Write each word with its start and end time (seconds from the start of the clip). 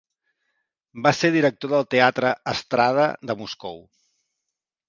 Va 1.07 1.11
ser 1.17 1.31
director 1.35 1.71
del 1.75 1.85
teatre 1.95 2.33
"Estrada" 2.55 3.07
de 3.31 3.37
Moscou. 3.43 3.79